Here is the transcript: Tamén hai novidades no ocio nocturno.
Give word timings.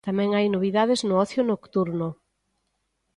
Tamén 0.07 0.29
hai 0.37 0.47
novidades 0.49 0.99
no 1.09 1.15
ocio 1.25 1.41
nocturno. 1.51 2.07